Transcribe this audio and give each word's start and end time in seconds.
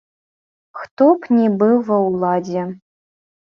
Хто 0.79 1.05
б 1.19 1.29
ні 1.41 1.47
быў 1.59 1.77
ва 1.91 1.99
ўладзе. 2.07 2.65